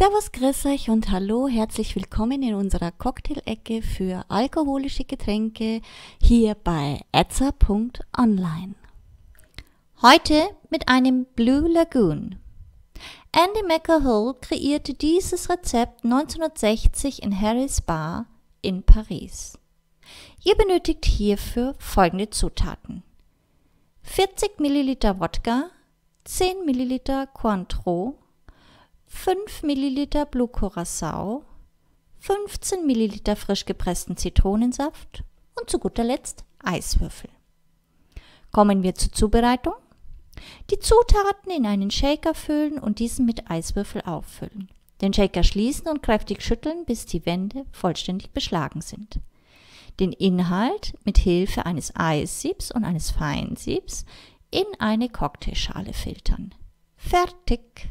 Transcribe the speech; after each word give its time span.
Servus, 0.00 0.32
grüß 0.32 0.64
euch 0.64 0.88
und 0.88 1.10
hallo, 1.10 1.46
herzlich 1.46 1.94
willkommen 1.94 2.42
in 2.42 2.54
unserer 2.54 2.90
Cocktail-Ecke 2.90 3.82
für 3.82 4.24
alkoholische 4.30 5.04
Getränke 5.04 5.82
hier 6.18 6.54
bei 6.54 7.02
etza.online. 7.12 8.76
Heute 10.00 10.42
mit 10.70 10.88
einem 10.88 11.26
Blue 11.36 11.68
Lagoon. 11.68 12.36
Andy 13.32 13.62
McCahill 13.68 14.36
kreierte 14.40 14.94
dieses 14.94 15.50
Rezept 15.50 16.02
1960 16.02 17.22
in 17.22 17.38
Harry's 17.38 17.82
Bar 17.82 18.24
in 18.62 18.82
Paris. 18.82 19.58
Ihr 20.42 20.56
benötigt 20.56 21.04
hierfür 21.04 21.74
folgende 21.78 22.30
Zutaten. 22.30 23.02
40 24.04 24.60
Milliliter 24.60 25.20
Wodka, 25.20 25.68
10 26.24 26.64
Milliliter 26.64 27.26
Cointreau, 27.26 28.16
5 29.10 29.64
Milliliter 29.64 30.24
Blue 30.24 30.48
Curacao, 30.48 31.44
15 32.20 32.86
Milliliter 32.86 33.36
frisch 33.36 33.66
gepressten 33.66 34.16
Zitronensaft 34.16 35.24
und 35.58 35.68
zu 35.68 35.78
guter 35.78 36.04
Letzt 36.04 36.44
Eiswürfel. 36.64 37.28
Kommen 38.50 38.82
wir 38.82 38.94
zur 38.94 39.12
Zubereitung. 39.12 39.74
Die 40.70 40.78
Zutaten 40.78 41.50
in 41.54 41.66
einen 41.66 41.90
Shaker 41.90 42.34
füllen 42.34 42.78
und 42.78 42.98
diesen 42.98 43.26
mit 43.26 43.50
Eiswürfel 43.50 44.00
auffüllen. 44.02 44.70
Den 45.02 45.12
Shaker 45.12 45.42
schließen 45.42 45.88
und 45.88 46.02
kräftig 46.02 46.42
schütteln, 46.42 46.86
bis 46.86 47.04
die 47.04 47.26
Wände 47.26 47.66
vollständig 47.72 48.30
beschlagen 48.30 48.80
sind. 48.80 49.20
Den 49.98 50.12
Inhalt 50.12 50.94
mit 51.04 51.18
Hilfe 51.18 51.66
eines 51.66 51.94
Eissiebs 51.94 52.70
und 52.70 52.84
eines 52.84 53.10
Feinsiebs 53.10 54.06
in 54.50 54.66
eine 54.78 55.10
Cocktailschale 55.10 55.92
filtern. 55.92 56.54
Fertig! 56.96 57.90